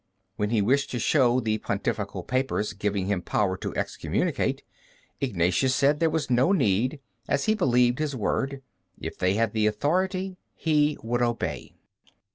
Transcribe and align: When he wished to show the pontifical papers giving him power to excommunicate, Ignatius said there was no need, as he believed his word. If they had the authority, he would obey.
When 0.35 0.49
he 0.49 0.63
wished 0.63 0.89
to 0.89 0.99
show 0.99 1.39
the 1.39 1.59
pontifical 1.59 2.23
papers 2.23 2.73
giving 2.73 3.05
him 3.05 3.21
power 3.21 3.55
to 3.57 3.75
excommunicate, 3.75 4.63
Ignatius 5.19 5.75
said 5.75 5.99
there 5.99 6.09
was 6.09 6.27
no 6.27 6.51
need, 6.51 6.99
as 7.27 7.43
he 7.45 7.53
believed 7.53 7.99
his 7.99 8.15
word. 8.15 8.63
If 8.99 9.15
they 9.19 9.35
had 9.35 9.53
the 9.53 9.67
authority, 9.67 10.37
he 10.55 10.97
would 11.03 11.21
obey. 11.21 11.75